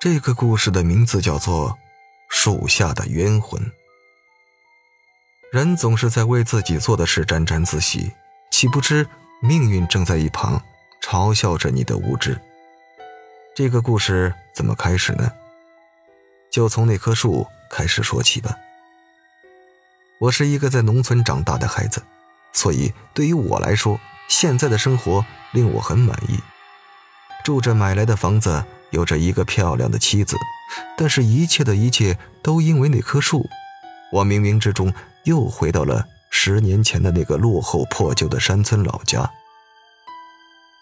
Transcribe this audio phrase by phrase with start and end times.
[0.00, 1.70] 这个故事的名字叫做
[2.28, 3.60] 《树下的冤魂》。
[5.50, 8.12] 人总是在为自己做的事沾沾自喜，
[8.48, 9.08] 岂不知
[9.42, 10.62] 命运正在一旁
[11.02, 12.40] 嘲笑着你的无知。
[13.56, 15.32] 这个故事怎么开始呢？
[16.48, 18.56] 就从那棵树开始说起吧。
[20.20, 22.00] 我是一个在农村长大的孩子，
[22.52, 26.38] 所以对于我来说，现在的生活令我很满意，
[27.42, 28.64] 住着买来的房子。
[28.90, 30.36] 有着一个漂亮的妻子，
[30.96, 33.48] 但是，一切的一切都因为那棵树。
[34.10, 34.92] 我冥冥之中
[35.24, 39.30] 又回到了十年前的那个落后破旧的山村老家。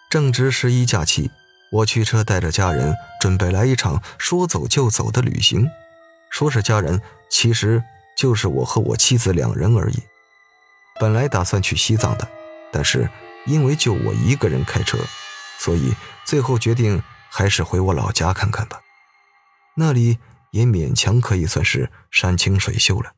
[0.08, 1.30] 正值十一假期，
[1.72, 5.68] 我驱车带着家人准备来一场说走就走的旅行。
[6.30, 7.82] 说是家人，其实
[8.16, 9.98] 就是我和我妻子两人而已。
[11.00, 12.28] 本来打算去西藏的，
[12.72, 13.10] 但是
[13.46, 14.96] 因为就我一个人开车，
[15.58, 15.92] 所以
[16.24, 17.02] 最后决定。
[17.38, 18.80] 还是回我老家看看吧，
[19.76, 20.16] 那里
[20.52, 23.12] 也勉强可以算是山清水秀了。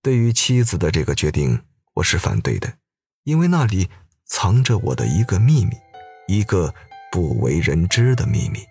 [0.00, 1.62] 对于妻子的这个决定，
[1.96, 2.78] 我是反对的，
[3.24, 3.90] 因为那里
[4.24, 5.76] 藏着我的一个秘密，
[6.26, 6.74] 一个
[7.12, 8.64] 不为人知的秘密。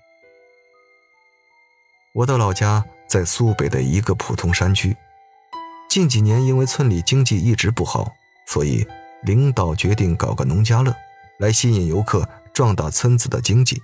[2.15, 4.97] 我的老家在苏北的一个普通山区，
[5.87, 8.11] 近几年因为村里经济一直不好，
[8.47, 8.87] 所以
[9.21, 10.95] 领导决定搞个农家乐，
[11.37, 13.79] 来吸引游客，壮大村子的经济。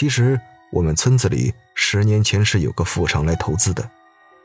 [0.00, 3.86] 其实我们村子里十年前是有个富商来投资的，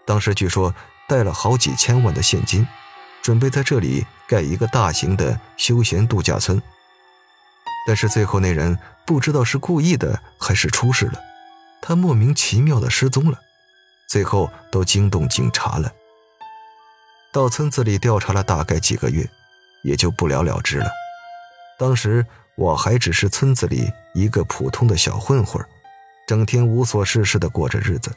[0.05, 0.75] 当时据说
[1.07, 2.67] 带了好几千万的现金，
[3.21, 6.61] 准备在这里盖一个大型的休闲度假村。
[7.87, 11.21] 但是最后那人不知道是故意的还是出事了，
[11.81, 13.39] 他莫名其妙的失踪了，
[14.09, 15.89] 最后都惊动警察了。
[17.31, 19.25] 到村子里调查了大概几个月，
[19.85, 20.91] 也就不了了之了。
[21.79, 22.25] 当时。
[22.57, 25.63] 我还只是村子里一个普通的小混混，
[26.25, 28.11] 整天无所事事的过着日子。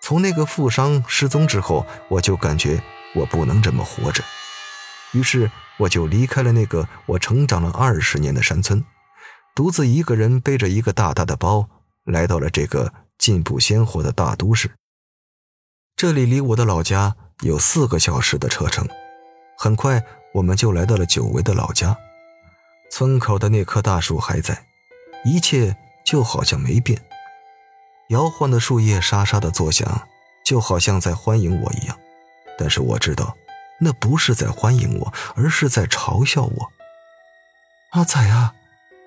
[0.00, 2.82] 从那个富商失踪之后，我就感觉
[3.14, 4.24] 我不能这么活着，
[5.12, 8.82] 于是我就离开了那个我成长了二十年的山村，
[9.54, 11.68] 独自一个人背着一个大大的包，
[12.04, 14.70] 来到了这个进步鲜活的大都市。
[15.96, 18.88] 这里离我的老家有四个小时的车程，
[19.58, 20.02] 很快
[20.34, 21.96] 我们就来到了久违的老家。
[22.90, 24.66] 村口的那棵大树还在，
[25.26, 27.02] 一切就好像没变。
[28.10, 30.06] 摇晃的树叶沙沙的作响，
[30.44, 31.98] 就好像在欢迎我一样。
[32.56, 33.36] 但是我知道，
[33.80, 36.72] 那不是在欢迎我，而是在嘲笑我。
[37.90, 38.54] 阿仔啊，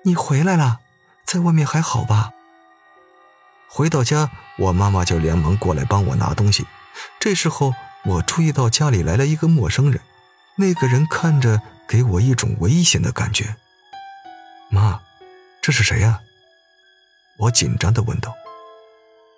[0.04, 0.80] 你回来了，
[1.24, 2.32] 在外面还好吧？
[3.66, 6.66] 回到家，我妈妈就连忙过来帮我拿东西。
[7.18, 7.72] 这时候，
[8.04, 10.02] 我注意到家里来了一个陌生人，
[10.56, 13.56] 那个人看着给我一种危险的感觉。
[14.68, 15.00] 妈，
[15.62, 16.20] 这是谁呀？
[17.38, 18.34] 我紧张的问道。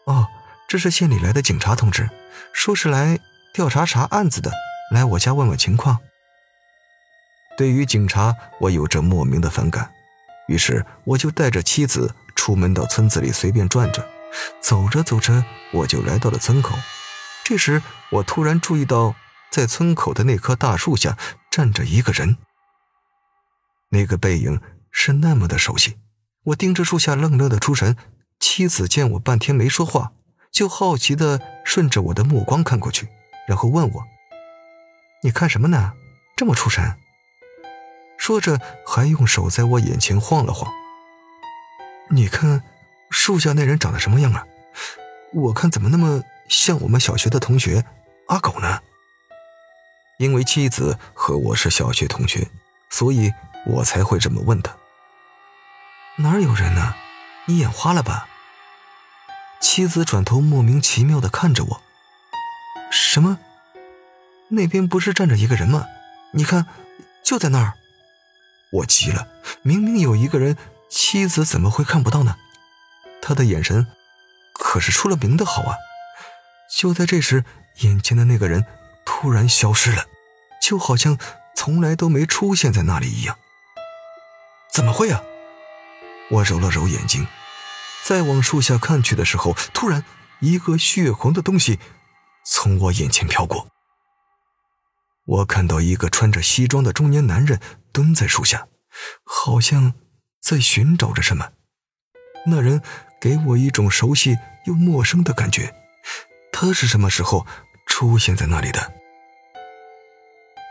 [0.07, 0.27] 哦，
[0.69, 2.09] 这是县里来的警察同志，
[2.53, 3.19] 说是来
[3.53, 4.53] 调查啥案子的，
[4.93, 5.99] 来我家问问情况。
[7.57, 9.93] 对于警察，我有着莫名的反感，
[10.47, 14.07] 于是我就带着妻子出门到村子里随便转转。
[14.61, 16.77] 走着走着，我就来到了村口。
[17.45, 19.17] 这时，我突然注意到，
[19.51, 21.19] 在村口的那棵大树下
[21.51, 22.39] 站着一个人，
[23.89, 24.61] 那个背影。
[24.95, 25.97] 是那么的熟悉，
[26.45, 27.97] 我盯着树下愣愣的出神。
[28.41, 30.13] 妻子见我半天没说话，
[30.51, 33.09] 就好奇的顺着我的目光看过去，
[33.47, 34.05] 然后问我
[35.23, 35.93] ：“你看什么呢？
[36.37, 36.97] 这么出神？”
[38.19, 40.73] 说着还用手在我眼前晃了晃。
[42.11, 42.65] 你看
[43.11, 44.45] 树下那人长得什么样啊？
[45.33, 47.85] 我看怎么那么像我们小学的同学
[48.27, 48.81] 阿狗呢？
[50.19, 52.49] 因为妻子和我是小学同学，
[52.91, 53.33] 所以
[53.67, 54.77] 我才会这么问他。
[56.17, 56.95] 哪有人呢？
[57.47, 58.29] 你眼花了吧？
[59.61, 61.83] 妻子转头莫名其妙的看着我。
[62.91, 63.39] 什么？
[64.49, 65.87] 那边不是站着一个人吗？
[66.33, 66.67] 你看，
[67.25, 67.73] 就在那儿。
[68.73, 69.27] 我急了，
[69.63, 70.59] 明明有一个人，
[70.91, 72.37] 妻子怎么会看不到呢？
[73.23, 73.87] 他的眼神
[74.53, 75.77] 可是出了名的好啊！
[76.77, 77.45] 就在这时，
[77.81, 78.67] 眼前的那个人
[79.07, 80.05] 突然消失了，
[80.61, 81.19] 就好像
[81.57, 83.39] 从来都没出现在那里一样。
[84.71, 85.23] 怎么会啊？
[86.33, 87.27] 我揉了揉眼睛，
[88.05, 90.03] 再往树下看去的时候，突然
[90.41, 91.79] 一个血红的东西
[92.43, 93.69] 从我眼前飘过。
[95.27, 97.61] 我看到一个穿着西装的中年男人
[97.93, 98.67] 蹲在树下，
[99.25, 99.93] 好像
[100.41, 101.53] 在寻找着什么。
[102.47, 102.83] 那人
[103.21, 105.75] 给我一种熟悉又陌生的感觉，
[106.51, 107.47] 他是什么时候
[107.87, 108.93] 出现在那里的？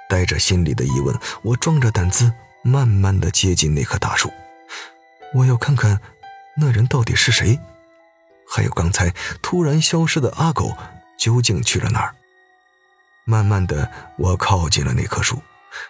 [0.10, 2.34] 带着心里的疑问，我壮着胆子
[2.64, 4.30] 慢慢的接近那棵大树。
[5.34, 6.00] 我要看看，
[6.58, 7.60] 那人到底是谁？
[8.50, 10.76] 还有刚才突然消失的阿狗
[11.18, 12.16] 究竟去了哪儿？
[13.24, 15.42] 慢慢的，我靠近了那棵树，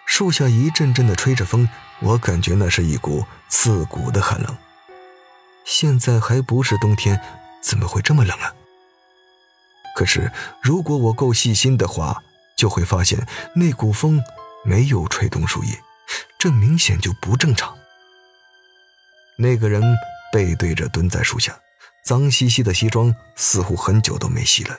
[0.06, 1.68] 树下一阵阵的吹着风，
[2.00, 4.56] 我感觉那是一股刺骨的寒冷。
[5.64, 7.20] 现在还不是冬天，
[7.60, 8.52] 怎么会这么冷啊？
[9.96, 10.30] 可是
[10.62, 12.22] 如果我够细心的话，
[12.56, 14.22] 就会发现那股风
[14.64, 15.82] 没有吹动树叶，
[16.38, 17.76] 这明显就不正常。
[19.38, 19.82] 那个人
[20.32, 21.58] 背对着蹲在树下，
[22.04, 24.78] 脏兮兮的西装似乎很久都没洗了，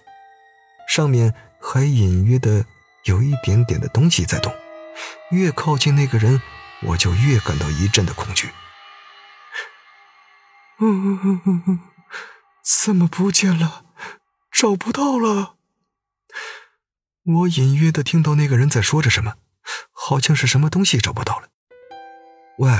[0.87, 2.65] 上面还隐约的
[3.05, 4.53] 有一点点的东西在动。
[5.31, 6.41] 越靠近那个人，
[6.83, 8.49] 我就越感到一阵的恐惧。
[10.79, 11.79] 嗯，
[12.63, 13.85] 怎么不见了？
[14.51, 15.55] 找不到了。
[17.25, 19.35] 我隐约的听到那个人在说着什么，
[19.91, 21.47] 好像是什么东西找不到了。
[22.59, 22.71] 喂，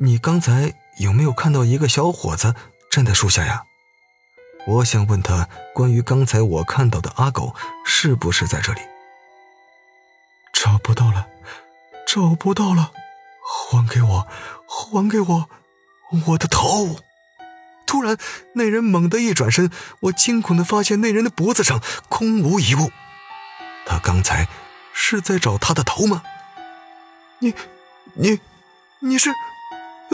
[0.00, 2.54] 你刚才有没有看到一个小伙子
[2.88, 3.64] 站在树下呀？
[4.64, 7.52] 我想问他关于刚才我看到的阿狗
[7.84, 8.80] 是不是在这里？
[10.52, 11.26] 找不到了，
[12.06, 12.92] 找不到了，
[13.42, 14.28] 还给我，
[14.68, 15.50] 还给我，
[16.28, 17.00] 我的头！
[17.84, 18.16] 突然，
[18.54, 19.68] 那人猛地一转身，
[20.00, 22.92] 我惊恐的发现那人的脖子上空无一物。
[23.84, 24.46] 他刚才
[24.92, 26.22] 是在找他的头吗？
[27.40, 27.52] 你，
[28.14, 28.38] 你，
[29.00, 29.32] 你是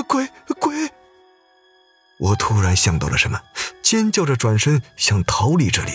[0.04, 0.28] 鬼
[0.60, 0.90] 鬼！
[2.18, 3.40] 我突然想到了什么，
[3.82, 5.92] 尖叫着转身想逃离这里。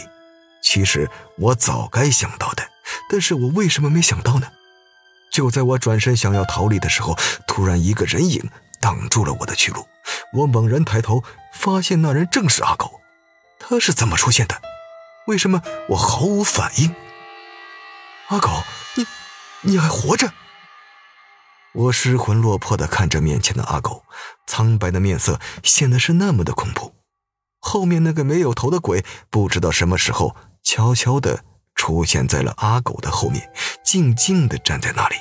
[0.62, 2.68] 其实我早该想到的，
[3.10, 4.52] 但是我为什么没想到呢？
[5.32, 7.18] 就在我转身想要逃离的时候，
[7.48, 8.50] 突然一个人影
[8.82, 9.88] 挡住了我的去路。
[10.34, 11.24] 我猛然抬头，
[11.54, 13.00] 发现那人正是阿狗。
[13.60, 14.62] 他是怎么出现的？
[15.28, 16.94] 为什么我毫无反应？
[18.28, 18.64] 阿狗，
[18.96, 19.06] 你，
[19.62, 20.34] 你还活着？
[21.80, 24.04] 我失魂落魄的看着面前的阿狗，
[24.46, 26.94] 苍白的面色显得是那么的恐怖。
[27.62, 31.46] 后面那个没有头的鬼，不知道什么时候悄悄的
[31.76, 33.50] 出现在了阿狗的后面，
[33.82, 35.16] 静静的站在那里。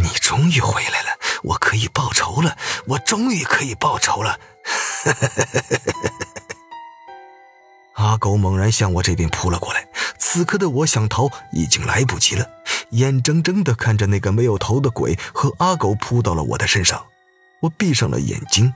[0.00, 2.56] 你终于回来了，我可以报仇了，
[2.86, 4.38] 我终于可以报仇了。
[7.94, 9.88] 阿狗猛然向我这边扑了过来。
[10.18, 12.48] 此刻的我想逃已经来不及了，
[12.90, 17.06] 眼睁睁地看着那个没有头的鬼和阿狗扑到了我的身上，
[17.60, 18.72] 我闭上了眼睛。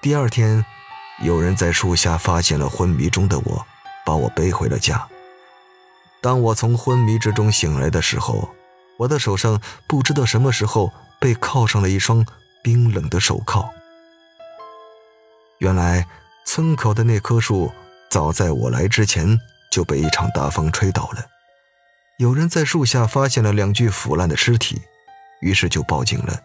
[0.00, 0.64] 第二天，
[1.22, 3.66] 有人在树下发现了昏迷中的我，
[4.04, 5.06] 把我背回了家。
[6.20, 8.54] 当我从昏迷之中醒来的时候，
[8.98, 12.24] 我的手上不知道什么时候被铐上了一双
[12.62, 13.68] 冰冷的手铐。
[15.58, 16.06] 原来
[16.44, 17.72] 村口的那棵树。
[18.10, 19.36] 早在我来之前
[19.72, 21.26] 就被一场大风吹倒了。
[22.18, 24.82] 有人在树下发现了两具腐烂的尸体，
[25.40, 26.42] 于是就报警了。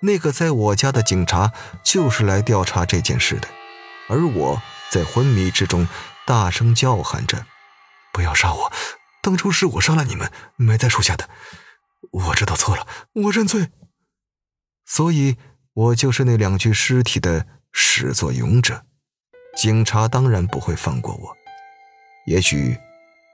[0.00, 1.52] 那个在我家的警察
[1.82, 3.48] 就是来调查这件事的，
[4.08, 5.88] 而我在昏迷之中
[6.26, 7.46] 大声叫喊着
[8.12, 8.72] ：“不要杀我！
[9.22, 11.28] 当初是我杀了你们，埋在树下的。
[12.12, 13.70] 我知道错了，我认罪。”
[14.84, 15.36] 所以，
[15.72, 18.84] 我就是那两具尸体的始作俑者。
[19.56, 21.36] 警察当然不会放过我，
[22.26, 22.76] 也许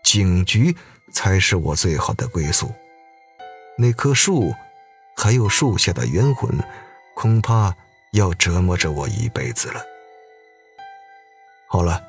[0.04, 0.76] 警局
[1.12, 2.72] 才是我最好的归宿。
[3.78, 4.54] 那棵树，
[5.16, 6.58] 还有树下的冤魂，
[7.14, 7.74] 恐怕
[8.12, 9.82] 要折磨着我一辈子了。
[11.68, 12.02] 好了，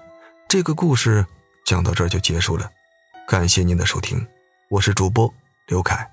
[0.48, 1.26] 这个故事
[1.66, 2.70] 讲到这儿就结束了，
[3.28, 4.28] 感谢您的收听，
[4.70, 5.34] 我是主播
[5.68, 6.13] 刘凯。